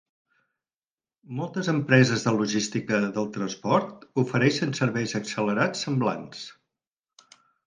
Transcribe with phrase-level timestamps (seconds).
[1.39, 6.43] Moltes empreses de logística del transport ofereixen serveis accelerats semblants.